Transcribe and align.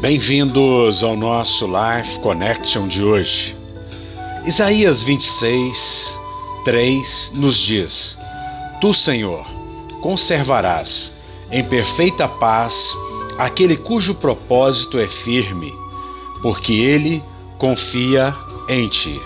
Bem-vindos 0.00 1.02
ao 1.02 1.16
nosso 1.16 1.66
Life 1.66 2.20
Connection 2.20 2.86
de 2.86 3.02
hoje. 3.02 3.56
Isaías 4.46 5.02
26, 5.02 6.20
3 6.64 7.32
nos 7.34 7.58
diz: 7.58 8.16
Tu, 8.80 8.94
Senhor, 8.94 9.44
conservarás 10.00 11.12
em 11.50 11.64
perfeita 11.64 12.28
paz 12.28 12.96
aquele 13.38 13.76
cujo 13.76 14.14
propósito 14.14 15.00
é 15.00 15.08
firme, 15.08 15.74
porque 16.42 16.74
ele 16.74 17.20
confia 17.58 18.32
em 18.68 18.88
ti. 18.88 19.20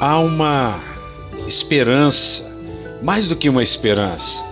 Há 0.00 0.20
uma 0.20 0.80
esperança, 1.46 2.50
mais 3.02 3.28
do 3.28 3.36
que 3.36 3.50
uma 3.50 3.62
esperança, 3.62 4.42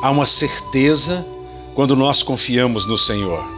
há 0.00 0.08
uma 0.12 0.26
certeza 0.26 1.26
quando 1.74 1.96
nós 1.96 2.22
confiamos 2.22 2.86
no 2.86 2.96
Senhor 2.96 3.57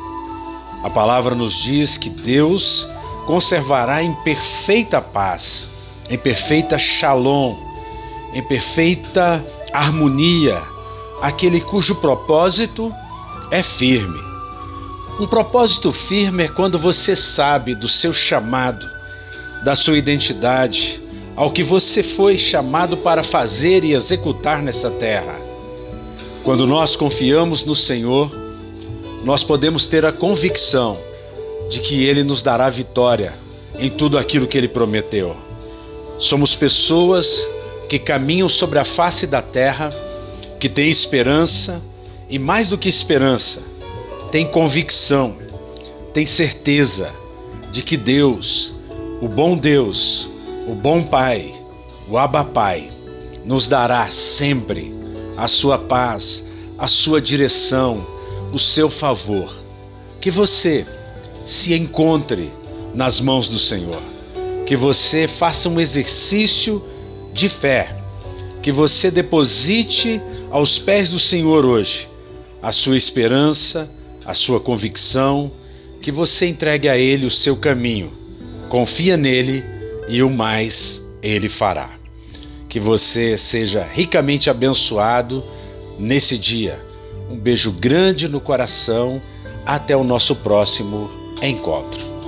a 0.83 0.91
palavra 0.91 1.35
nos 1.35 1.63
diz 1.63 1.99
que 1.99 2.11
Deus 2.11 2.89
conservará 3.27 4.03
em 4.03 4.15
perfeita 4.25 5.01
paz, 5.01 5.69
em 6.09 6.19
perfeita 6.19 6.79
shalom, 6.79 7.57
em 8.33 8.43
perfeita 8.43 9.45
harmonia 9.73 10.63
aquele 11.21 11.61
cujo 11.61 11.95
propósito 11.97 12.93
é 13.51 13.63
firme. 13.63 14.19
Um 15.19 15.27
propósito 15.27 15.93
firme 15.93 16.45
é 16.45 16.49
quando 16.49 16.79
você 16.79 17.15
sabe 17.15 17.75
do 17.75 17.87
seu 17.87 18.13
chamado, 18.13 18.89
da 19.65 19.75
sua 19.75 19.99
identidade, 19.99 21.03
ao 21.37 21.51
que 21.51 21.63
você 21.63 22.03
foi 22.03 22.39
chamado 22.39 22.97
para 22.97 23.23
fazer 23.23 23.85
e 23.85 23.93
executar 23.93 24.63
nessa 24.63 24.91
terra. 24.91 25.39
Quando 26.43 26.67
nós 26.67 26.97
confiamos 26.97 27.65
no 27.65 27.77
Senhor, 27.77 28.31
nós 29.25 29.45
podemos 29.45 29.87
ter 29.87 30.05
a 30.07 30.13
convicção 30.13 30.99
de 31.69 31.81
que 31.81 32.05
Ele 32.05 32.23
nos 32.23 32.43
dará 32.43 32.69
vitória 32.69 33.35
em 33.79 33.91
tudo 33.91 34.19
aquilo 34.19 34.47
que 34.47 34.57
Ele 34.57 34.69
prometeu. 34.69 35.37
Somos 36.19 36.55
pessoas 36.55 37.49
que 37.89 37.99
caminham 37.99 38.49
sobre 38.49 38.79
a 38.79 38.85
face 38.85 39.27
da 39.27 39.43
terra, 39.43 39.91
que 40.59 40.69
têm 40.69 40.91
esperança 40.91 41.83
e, 42.29 42.39
mais 42.39 42.69
do 42.69 42.79
que 42.79 42.89
esperança, 42.89 43.63
têm 44.31 44.47
convicção, 44.47 45.37
têm 46.13 46.27
certeza 46.27 47.11
de 47.73 47.83
que 47.83 47.97
Deus, 47.97 48.75
o 49.21 49.29
bom 49.29 49.57
Deus, 49.57 50.29
o 50.67 50.75
bom 50.75 51.03
Pai, 51.03 51.53
o 52.09 52.19
Abba 52.19 52.45
Pai, 52.45 52.91
nos 53.45 53.67
dará 53.67 54.09
sempre 54.11 54.95
a 55.37 55.49
sua 55.49 55.79
paz, 55.79 56.47
a 56.79 56.87
sua 56.87 57.21
direção, 57.21 58.07
o 58.53 58.59
seu 58.59 58.91
favor. 58.91 59.55
Que 60.21 60.31
você 60.31 60.87
se 61.45 61.75
encontre 61.75 62.53
nas 62.95 63.21
mãos 63.21 63.49
do 63.49 63.59
Senhor. 63.59 64.03
Que 64.67 64.77
você 64.77 65.27
faça 65.27 65.69
um 65.69 65.81
exercício 65.81 66.83
de 67.33 67.49
fé. 67.49 67.97
Que 68.63 68.71
você 68.71 69.11
deposite 69.11 70.21
aos 70.51 70.79
pés 70.79 71.11
do 71.11 71.19
Senhor 71.19 71.65
hoje 71.65 72.09
a 72.63 72.73
sua 72.73 72.97
esperança, 72.97 73.91
a 74.25 74.35
sua 74.35 74.61
convicção, 74.61 75.51
que 76.03 76.13
você 76.13 76.47
entregue 76.47 76.89
a 76.89 76.99
Ele 76.99 77.25
o 77.25 77.31
seu 77.31 77.57
caminho. 77.57 78.13
Confia 78.69 79.17
nele 79.17 79.65
e 80.09 80.23
o 80.23 80.31
mais 80.31 81.03
Ele 81.23 81.49
fará. 81.49 81.91
Que 82.69 82.79
você 82.79 83.37
seja 83.37 83.83
ricamente 83.83 84.51
abençoado 84.51 85.43
nesse 85.99 86.37
dia 86.37 86.90
um 87.31 87.37
beijo 87.37 87.73
grande 87.73 88.29
no 88.29 88.41
coração. 88.41 89.23
Até 89.65 89.97
o 89.97 90.03
nosso 90.03 90.35
próximo 90.37 91.11
encontro. 91.43 92.20